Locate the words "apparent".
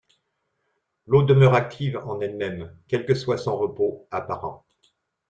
4.09-4.65